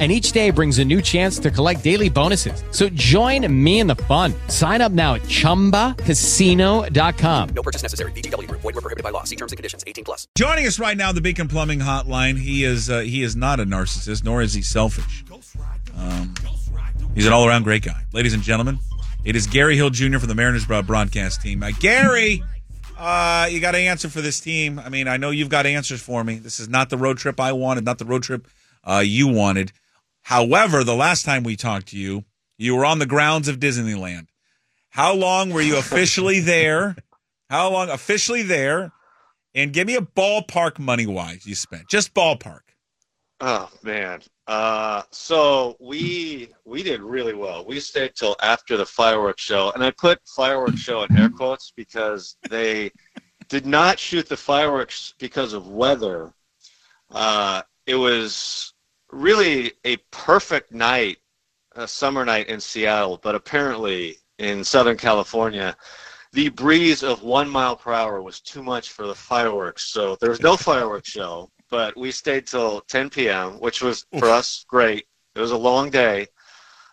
[0.00, 2.64] and each day brings a new chance to collect daily bonuses.
[2.72, 4.34] So join me in the fun.
[4.48, 7.48] Sign up now at ChumbaCasino.com.
[7.50, 8.10] No purchase necessary.
[8.12, 8.50] VGW.
[8.50, 9.22] Void were prohibited by law.
[9.22, 9.84] See terms and conditions.
[9.86, 10.26] 18 plus.
[10.34, 12.36] Joining us right now, the Beacon Plumbing Hotline.
[12.36, 15.24] He is uh, he is not a narcissist, nor is he selfish.
[15.96, 16.34] Um,
[17.14, 18.02] he's an all around great guy.
[18.12, 18.80] Ladies and gentlemen,
[19.24, 20.18] it is Gary Hill Jr.
[20.18, 21.62] from the Mariners broadcast team.
[21.62, 22.42] Uh, Gary,
[22.98, 24.78] uh, you got to answer for this team.
[24.78, 26.36] I mean, I know you've got answers for me.
[26.36, 28.48] This is not the road trip I wanted, not the road trip
[28.84, 29.72] uh, you wanted.
[30.24, 32.24] However, the last time we talked to you,
[32.56, 34.28] you were on the grounds of Disneyland.
[34.88, 36.96] How long were you officially there?
[37.50, 38.92] How long officially there?
[39.54, 41.88] And give me a ballpark money wise you spent.
[41.88, 42.60] Just ballpark.
[43.40, 44.22] Oh man.
[44.46, 47.64] Uh, so we we did really well.
[47.66, 51.72] We stayed till after the fireworks show, and I put fireworks show in air quotes
[51.76, 52.90] because they
[53.48, 56.32] did not shoot the fireworks because of weather.
[57.10, 58.73] Uh, it was
[59.14, 61.18] really a perfect night,
[61.76, 65.76] a summer night in Seattle, but apparently in Southern California,
[66.32, 69.84] the breeze of one mile per hour was too much for the fireworks.
[69.84, 74.28] So there was no fireworks show, but we stayed till 10 p.m., which was for
[74.28, 75.06] us great.
[75.34, 76.26] It was a long day.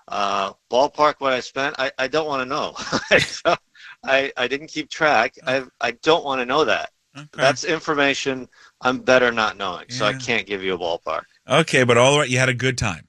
[0.07, 3.55] Uh, ballpark, what I spent, I, I don't want to know.
[4.03, 5.35] I, I didn't keep track.
[5.45, 6.91] I, I don't want to know that.
[7.15, 7.27] Okay.
[7.33, 8.47] That's information
[8.81, 9.95] I'm better not knowing, yeah.
[9.95, 11.23] so I can't give you a ballpark.
[11.51, 13.07] Okay, but all right, you had a good time.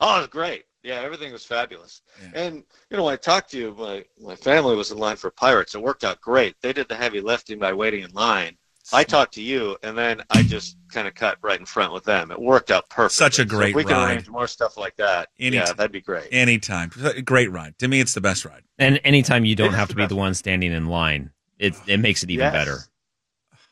[0.00, 0.64] Oh, it was great.
[0.82, 2.02] Yeah, everything was fabulous.
[2.20, 2.42] Yeah.
[2.42, 2.56] And
[2.90, 5.76] you know, when I talked to you, my my family was in line for Pirates.
[5.76, 6.56] It worked out great.
[6.60, 8.56] They did the heavy lifting by waiting in line.
[8.92, 12.02] I talked to you, and then I just kind of cut right in front with
[12.02, 12.32] them.
[12.32, 13.12] It worked out perfect.
[13.12, 13.92] Such a great so we ride.
[13.92, 15.28] can arrange more stuff like that.
[15.38, 15.66] Anytime.
[15.68, 16.26] Yeah, that'd be great.
[16.32, 16.90] Anytime.
[17.24, 17.78] Great ride.
[17.78, 18.62] To me, it's the best ride.
[18.78, 21.30] And anytime you don't have to be the one standing in line,
[21.60, 22.52] it it makes it even yes.
[22.52, 22.78] better.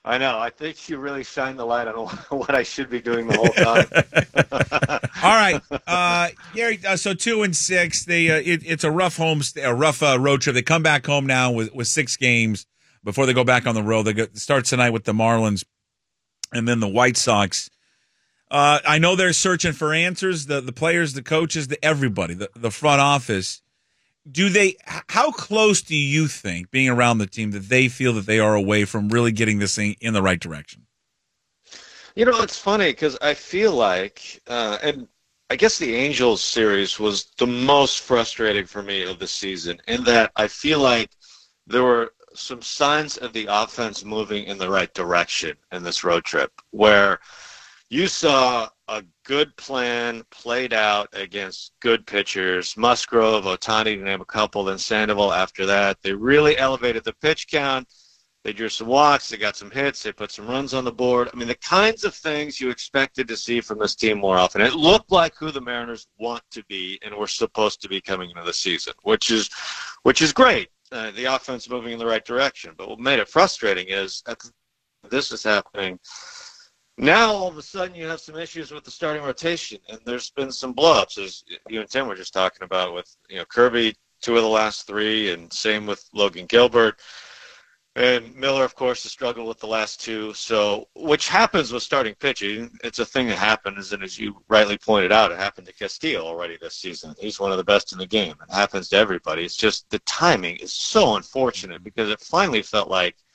[0.04, 0.38] I know.
[0.38, 3.48] I think you really shine the light on what I should be doing the whole
[3.48, 5.00] time.
[5.22, 6.80] All right, uh, Gary.
[6.86, 8.06] Uh, so two and six.
[8.06, 10.54] They uh, it, it's a rough home, a rough uh, road trip.
[10.54, 12.66] They come back home now with with six games
[13.04, 14.04] before they go back on the road.
[14.04, 15.64] They go, start tonight with the Marlins,
[16.52, 17.68] and then the White Sox.
[18.50, 20.46] Uh, I know they're searching for answers.
[20.46, 23.60] The the players, the coaches, the everybody, the the front office
[24.30, 24.76] do they
[25.08, 28.54] how close do you think being around the team that they feel that they are
[28.54, 30.86] away from really getting this thing in the right direction?
[32.14, 35.06] You know it's funny because i feel like uh, and
[35.48, 40.04] i guess the angels series was the most frustrating for me of the season in
[40.04, 41.10] that i feel like
[41.66, 46.24] there were some signs of the offense moving in the right direction in this road
[46.24, 47.20] trip where
[47.90, 52.76] you saw a good plan played out against good pitchers.
[52.76, 56.00] Musgrove, Ohtani, to name a couple, then Sandoval after that.
[56.00, 57.88] They really elevated the pitch count.
[58.44, 59.28] They drew some walks.
[59.28, 60.02] They got some hits.
[60.02, 61.28] They put some runs on the board.
[61.32, 64.62] I mean, the kinds of things you expected to see from this team more often.
[64.62, 68.30] It looked like who the Mariners want to be and were supposed to be coming
[68.30, 69.50] into the season, which is,
[70.04, 70.68] which is great.
[70.92, 72.72] Uh, the offense moving in the right direction.
[72.78, 74.22] But what made it frustrating is
[75.10, 75.98] this is happening
[77.00, 80.30] now all of a sudden you have some issues with the starting rotation, and there's
[80.30, 83.94] been some blowups, as you and Tim were just talking about with you know Kirby,
[84.20, 87.00] two of the last three, and same with Logan Gilbert.
[87.96, 90.32] And Miller, of course, has struggled with the last two.
[90.32, 92.70] So, which happens with starting pitching.
[92.84, 96.24] It's a thing that happens, and as you rightly pointed out, it happened to Castillo
[96.24, 97.14] already this season.
[97.18, 98.36] He's one of the best in the game.
[98.48, 99.44] It happens to everybody.
[99.44, 103.16] It's just the timing is so unfortunate because it finally felt like–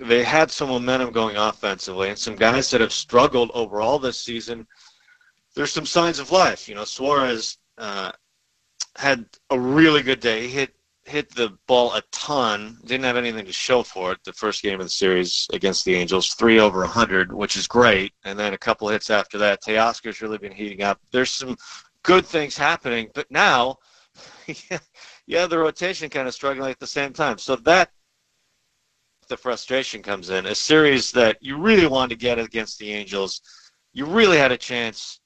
[0.00, 4.66] they had some momentum going offensively, and some guys that have struggled overall this season.
[5.54, 6.68] There's some signs of life.
[6.68, 8.12] You know, Suarez uh,
[8.96, 10.42] had a really good day.
[10.42, 12.78] He hit hit the ball a ton.
[12.84, 14.18] Didn't have anything to show for it.
[14.24, 18.12] The first game of the series against the Angels, three over 100, which is great.
[18.24, 19.62] And then a couple hits after that.
[19.62, 21.00] Teoscar's really been heating up.
[21.12, 21.56] There's some
[22.02, 23.76] good things happening, but now,
[25.26, 27.38] yeah, the rotation kind of struggling at the same time.
[27.38, 27.90] So that
[29.28, 30.46] the frustration comes in.
[30.46, 33.40] A series that you really wanted to get against the Angels,
[33.92, 35.20] you really had a chance.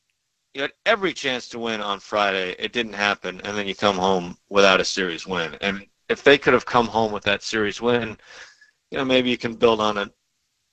[0.55, 2.57] You had every chance to win on Friday.
[2.59, 5.57] It didn't happen, and then you come home without a series win.
[5.61, 8.17] And if they could have come home with that series win,
[8.91, 10.11] you know maybe you can build on it.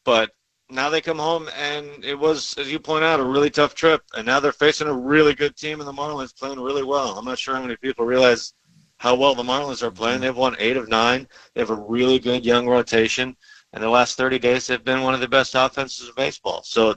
[0.04, 0.32] But
[0.70, 4.02] now they come home, and it was, as you point out, a really tough trip.
[4.16, 7.18] And now they're facing a really good team, and the Marlins playing really well.
[7.18, 8.54] I'm not sure how many people realize
[8.98, 10.16] how well the Marlins are playing.
[10.16, 10.24] Mm-hmm.
[10.24, 11.28] They've won eight of nine.
[11.54, 13.36] They have a really good young rotation.
[13.74, 16.62] and the last 30 days they've been one of the best offenses in baseball.
[16.64, 16.96] So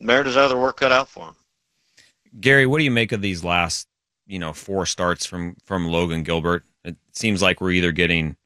[0.00, 1.36] Mariners have their work cut out for them.
[2.40, 3.88] Gary, what do you make of these last,
[4.26, 6.64] you know, four starts from from Logan Gilbert?
[6.84, 8.36] It seems like we're either getting,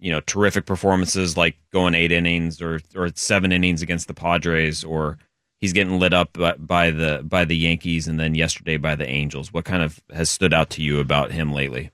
[0.00, 4.82] you know, terrific performances like going eight innings or or seven innings against the Padres,
[4.82, 5.18] or
[5.58, 9.08] he's getting lit up by, by the by the Yankees and then yesterday by the
[9.08, 9.52] Angels.
[9.52, 11.92] What kind of has stood out to you about him lately?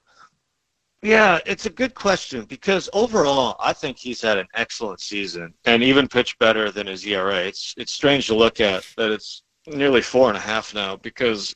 [1.03, 5.83] Yeah, it's a good question because overall, I think he's had an excellent season and
[5.83, 7.37] even pitched better than his ERA.
[7.37, 11.55] It's it's strange to look at that it's nearly four and a half now because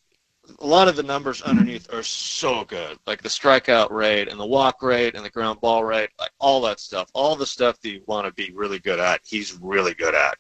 [0.61, 4.47] a lot of the numbers underneath are so good, like the strikeout rate and the
[4.47, 7.91] walk rate and the ground ball rate, like all that stuff, all the stuff that
[7.91, 10.37] you want to be really good at, he's really good at.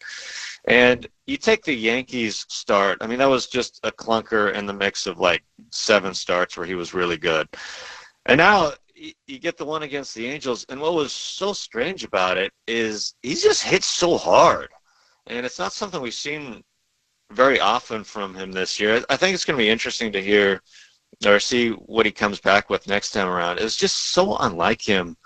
[0.66, 4.72] And you take the Yankees start, I mean, that was just a clunker in the
[4.72, 7.48] mix of like seven starts where he was really good.
[8.26, 8.72] And now
[9.26, 13.14] you get the one against the Angels, and what was so strange about it is
[13.22, 14.68] he just hits so hard,
[15.26, 16.62] and it's not something we've seen
[17.30, 19.04] very often from him this year.
[19.08, 20.60] I think it's going to be interesting to hear
[21.26, 23.58] or see what he comes back with next time around.
[23.58, 25.16] It's just so unlike him.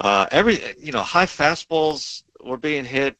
[0.00, 3.16] Uh, every you know, high fastballs were being hit.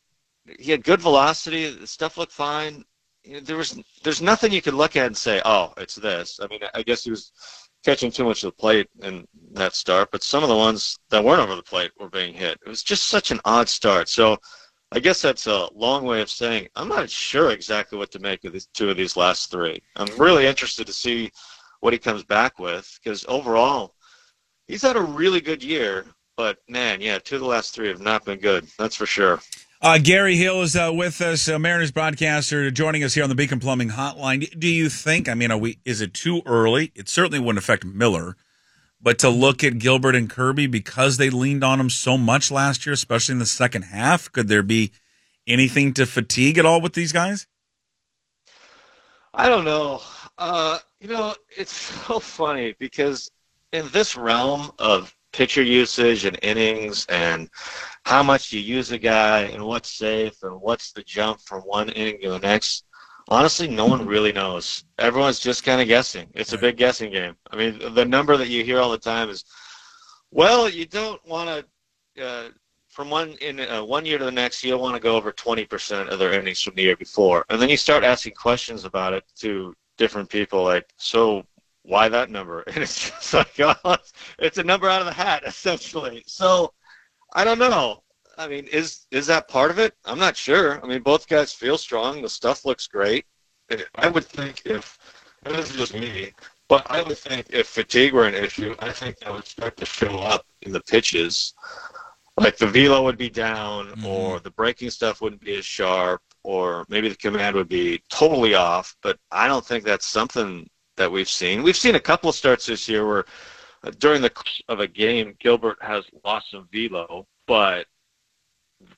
[0.58, 1.70] He had good velocity.
[1.70, 2.84] The stuff looked fine.
[3.22, 6.40] You know, there was there's nothing you could look at and say, oh, it's this.
[6.42, 7.32] I mean, I guess he was
[7.84, 11.22] catching too much of the plate in that start, but some of the ones that
[11.22, 12.58] weren't over the plate were being hit.
[12.64, 14.08] It was just such an odd start.
[14.08, 14.38] So
[14.90, 18.44] I guess that's a long way of saying I'm not sure exactly what to make
[18.44, 19.82] of these two of these last three.
[19.96, 21.30] I'm really interested to see
[21.80, 23.94] what he comes back with because overall
[24.68, 28.00] he's had a really good year, but man, yeah, two of the last three have
[28.00, 28.66] not been good.
[28.78, 29.40] That's for sure.
[29.84, 33.60] Uh, Gary Hill is uh, with us, Mariners broadcaster, joining us here on the Beacon
[33.60, 34.58] Plumbing Hotline.
[34.58, 35.28] Do you think?
[35.28, 35.78] I mean, are we?
[35.84, 36.90] Is it too early?
[36.94, 38.34] It certainly wouldn't affect Miller,
[38.98, 42.86] but to look at Gilbert and Kirby because they leaned on him so much last
[42.86, 44.90] year, especially in the second half, could there be
[45.46, 47.46] anything to fatigue at all with these guys?
[49.34, 50.00] I don't know.
[50.38, 51.72] Uh, you know, it's
[52.06, 53.30] so funny because
[53.70, 57.50] in this realm of pitcher usage and innings and
[58.04, 61.88] how much you use a guy and what's safe and what's the jump from one
[61.90, 62.84] inning to the next.
[63.28, 64.84] Honestly, no one really knows.
[64.98, 66.28] Everyone's just kind of guessing.
[66.34, 67.34] It's a big guessing game.
[67.50, 69.44] I mean, the number that you hear all the time is,
[70.30, 71.48] well, you don't want
[72.16, 72.24] to.
[72.24, 72.48] Uh,
[72.88, 75.32] from one in uh, one year to the next, you don't want to go over
[75.32, 79.12] 20% of their innings from the year before, and then you start asking questions about
[79.12, 81.44] it to different people, like, so
[81.84, 82.64] why that number?
[82.66, 83.96] And it's just like, oh,
[84.38, 86.24] it's a number out of the hat, essentially.
[86.26, 86.72] So
[87.34, 88.02] I don't know.
[88.36, 89.94] I mean, is is that part of it?
[90.04, 90.80] I'm not sure.
[90.82, 92.20] I mean, both guys feel strong.
[92.20, 93.26] The stuff looks great.
[93.94, 94.98] I would think if
[95.44, 96.32] and this is just me,
[96.68, 99.86] but I would think if fatigue were an issue, I think that would start to
[99.86, 101.54] show up in the pitches.
[102.36, 104.06] Like the velo would be down, mm-hmm.
[104.06, 108.54] or the breaking stuff wouldn't be as sharp, or maybe the command would be totally
[108.54, 108.96] off.
[109.02, 111.62] But I don't think that's something that we've seen.
[111.62, 113.24] We've seen a couple of starts this year where
[113.98, 117.86] during the course of a game, Gilbert has lost some velo, but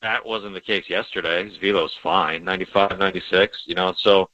[0.03, 1.49] that wasn't the case yesterday.
[1.49, 3.95] His velo's fine, 95, 96, you know.
[3.99, 4.31] So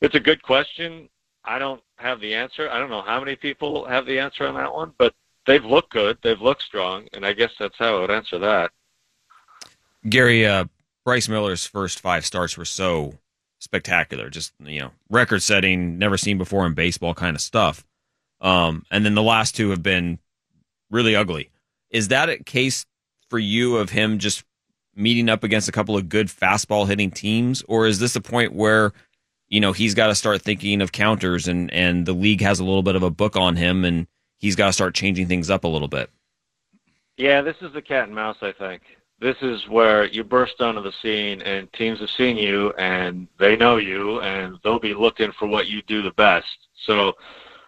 [0.00, 1.08] it's a good question.
[1.44, 2.70] I don't have the answer.
[2.70, 5.14] I don't know how many people have the answer on that one, but
[5.46, 6.18] they've looked good.
[6.22, 8.70] They've looked strong, and I guess that's how I would answer that.
[10.08, 10.66] Gary, uh,
[11.04, 13.14] Bryce Miller's first five starts were so
[13.62, 17.84] spectacular, just you know, record-setting, never seen before in baseball kind of stuff.
[18.40, 20.18] Um, and then the last two have been
[20.90, 21.50] really ugly.
[21.90, 22.84] Is that a case
[23.30, 24.44] for you of him just
[24.96, 28.52] meeting up against a couple of good fastball hitting teams, or is this a point
[28.52, 28.92] where
[29.48, 32.64] you know he's got to start thinking of counters and and the league has a
[32.64, 34.08] little bit of a book on him and
[34.38, 36.10] he's got to start changing things up a little bit?
[37.16, 38.38] Yeah, this is the cat and mouse.
[38.42, 38.82] I think
[39.22, 43.56] this is where you burst onto the scene and teams have seen you and they
[43.56, 46.46] know you and they'll be looking for what you do the best.
[46.86, 47.14] So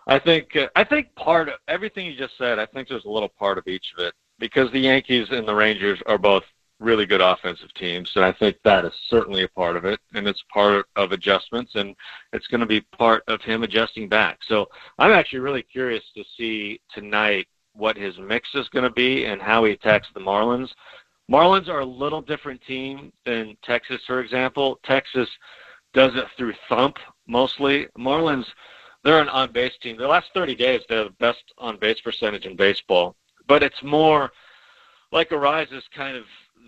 [0.06, 2.58] I think uh, I think part of everything you just said.
[2.58, 5.54] I think there's a little part of each of it because the Yankees and the
[5.54, 6.42] Rangers are both
[6.80, 10.26] really good offensive teams, and I think that is certainly a part of it, and
[10.26, 11.94] it's part of adjustments, and
[12.32, 14.40] it's going to be part of him adjusting back.
[14.49, 14.66] So
[14.99, 19.40] I'm actually really curious to see tonight what his mix is going to be and
[19.40, 20.68] how he attacks the Marlins.
[21.31, 24.78] Marlins are a little different team than Texas, for example.
[24.85, 25.28] Texas
[25.93, 27.87] does it through thump mostly.
[27.99, 28.47] Marlins
[29.04, 29.99] they're an on base team.
[29.99, 33.14] The last 30 days, they're the best on base percentage in baseball.
[33.47, 34.33] But it's more
[35.12, 36.25] like Arraez is kind of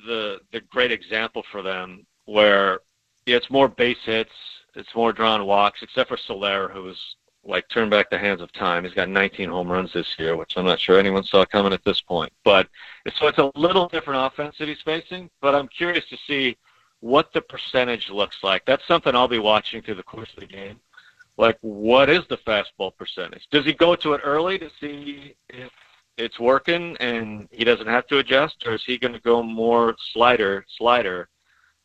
[0.06, 2.80] the the great example for them, where
[3.24, 4.30] it's more base hits,
[4.74, 6.98] it's more drawn walks, except for Soler, who was
[7.46, 8.84] like turn back the hands of time.
[8.84, 11.84] He's got 19 home runs this year, which I'm not sure anyone saw coming at
[11.84, 12.32] this point.
[12.44, 12.68] But
[13.18, 15.30] so it's a little different offense that he's facing.
[15.40, 16.56] But I'm curious to see
[17.00, 18.64] what the percentage looks like.
[18.66, 20.80] That's something I'll be watching through the course of the game.
[21.38, 23.46] Like, what is the fastball percentage?
[23.50, 25.70] Does he go to it early to see if
[26.16, 29.94] it's working and he doesn't have to adjust, or is he going to go more
[30.12, 31.28] slider, slider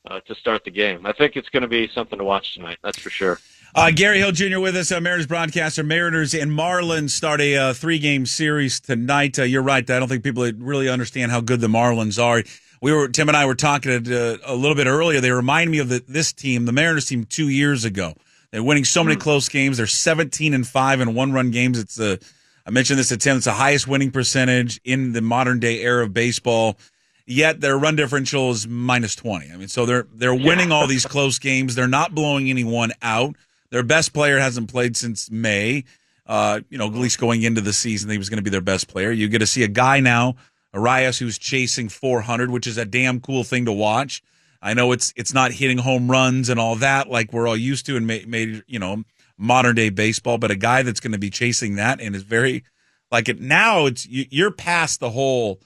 [0.09, 1.05] uh, to start the game?
[1.05, 2.77] I think it's going to be something to watch tonight.
[2.81, 3.39] That's for sure.
[3.73, 4.59] Uh, Gary Hill Jr.
[4.59, 5.81] with us, uh, Mariners broadcaster.
[5.81, 9.39] Mariners and Marlins start a uh, three-game series tonight.
[9.39, 9.89] Uh, you're right.
[9.89, 12.43] I don't think people really understand how good the Marlins are.
[12.81, 15.21] We were Tim and I were talking uh, a little bit earlier.
[15.21, 18.13] They remind me of the, this team, the Mariners team, two years ago.
[18.51, 19.23] They're winning so many mm-hmm.
[19.23, 19.77] close games.
[19.77, 21.79] They're 17 and five in one-run games.
[21.79, 22.19] It's a
[22.65, 23.37] I mentioned this at Tim.
[23.37, 26.77] It's the highest winning percentage in the modern day era of baseball.
[27.25, 29.49] Yet their run differential is minus 20.
[29.49, 31.75] I mean, so they're they're winning all these close games.
[31.75, 33.37] They're not blowing anyone out.
[33.71, 35.85] Their best player hasn't played since May.
[36.25, 38.61] Uh, you know, at least going into the season, he was going to be their
[38.61, 39.11] best player.
[39.11, 40.35] You get to see a guy now,
[40.73, 44.21] Arraez, who's chasing 400, which is a damn cool thing to watch.
[44.61, 47.87] I know it's it's not hitting home runs and all that like we're all used
[47.87, 49.03] to in made, you know
[49.37, 52.63] modern day baseball, but a guy that's going to be chasing that and is very
[53.11, 53.87] like it now.
[53.87, 55.59] It's you're past the whole.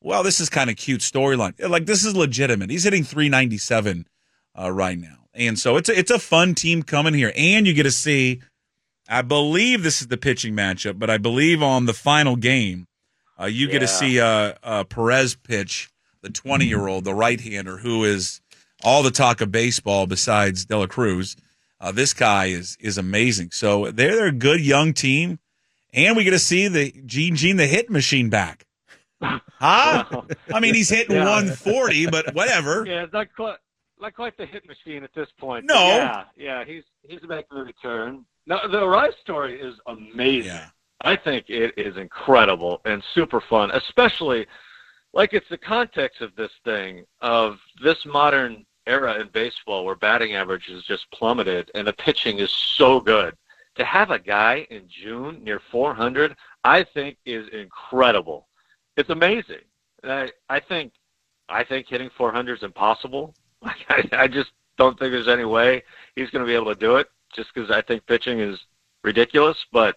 [0.00, 1.58] Well, this is kind of cute storyline.
[1.68, 2.70] Like this is legitimate.
[2.70, 4.06] He's hitting 397
[4.56, 5.26] uh, right now.
[5.38, 8.40] And so it's a, it's a fun team coming here, and you get to see.
[9.08, 12.88] I believe this is the pitching matchup, but I believe on the final game,
[13.40, 13.72] uh, you yeah.
[13.72, 15.88] get to see uh, uh, Perez pitch
[16.20, 18.42] the 20 year old, the right hander, who is
[18.84, 21.36] all the talk of baseball besides De La Cruz.
[21.80, 23.50] Uh, this guy is is amazing.
[23.52, 25.38] So they're, they're a good young team,
[25.94, 28.66] and we get to see the Gene Gene the hit machine back.
[29.60, 30.04] Huh?
[30.54, 31.24] I mean, he's hitting yeah.
[31.24, 32.84] 140, but whatever.
[32.86, 33.26] Yeah, it's not
[34.00, 35.64] not quite the hit machine at this point.
[35.66, 35.74] No.
[35.74, 38.24] Yeah, yeah, he's he's making a return.
[38.46, 40.52] Now the Rice story is amazing.
[40.52, 40.68] Yeah.
[41.02, 44.46] I think it is incredible and super fun, especially
[45.12, 50.34] like it's the context of this thing of this modern era in baseball where batting
[50.34, 53.36] average has just plummeted and the pitching is so good.
[53.76, 58.48] To have a guy in June near 400, I think is incredible.
[58.96, 59.62] It's amazing.
[60.02, 60.92] I, I think
[61.48, 63.34] I think hitting 400 is impossible.
[63.62, 65.82] I, I just don't think there's any way
[66.14, 68.58] he's going to be able to do it, just because I think pitching is
[69.02, 69.56] ridiculous.
[69.72, 69.96] But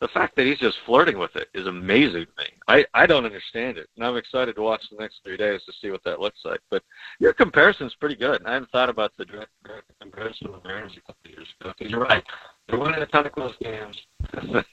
[0.00, 2.48] the fact that he's just flirting with it is amazing to me.
[2.68, 5.72] I, I don't understand it, and I'm excited to watch the next three days to
[5.80, 6.60] see what that looks like.
[6.70, 6.82] But
[7.18, 8.42] your comparison's pretty good.
[8.46, 11.48] I hadn't thought about the direct, direct comparison with the Mariners a couple of years
[11.60, 11.72] ago.
[11.76, 12.24] Because you're right,
[12.66, 13.98] they're winning a ton of close games.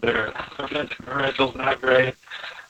[0.00, 2.14] their offensive differential's not great,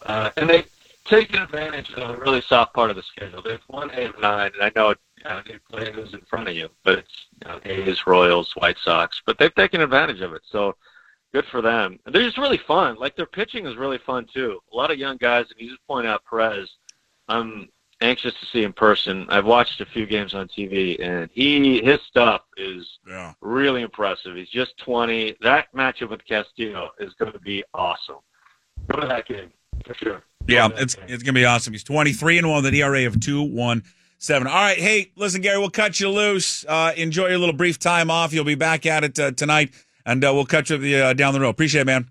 [0.06, 0.64] uh, and they
[1.04, 3.42] taken advantage of a really soft part of the schedule.
[3.42, 4.98] They've won eight of nine, and I know it,
[5.46, 9.20] they play who's in front of you, but it's you know, A's, Royals, White Sox,
[9.26, 10.42] but they've taken advantage of it.
[10.50, 10.76] So
[11.32, 11.98] good for them.
[12.06, 12.96] And they're just really fun.
[12.96, 14.60] Like their pitching is really fun too.
[14.72, 16.70] A lot of young guys, and you just point out Perez.
[17.28, 17.68] I'm
[18.00, 19.26] anxious to see in person.
[19.28, 23.34] I've watched a few games on TV, and he his stuff is yeah.
[23.40, 24.36] really impressive.
[24.36, 25.36] He's just 20.
[25.42, 28.16] That matchup with Castillo is going to be awesome.
[28.90, 29.52] Go to that game
[29.84, 30.22] for sure.
[30.46, 31.74] Yeah, it's it's gonna be awesome.
[31.74, 33.82] He's twenty three and one with an ERA of two one
[34.18, 34.46] seven.
[34.46, 36.64] All right, hey, listen, Gary, we'll cut you loose.
[36.66, 38.32] Uh, enjoy your little brief time off.
[38.32, 39.72] You'll be back at it uh, tonight,
[40.04, 41.50] and uh, we'll catch you uh, down the road.
[41.50, 42.10] Appreciate it, man.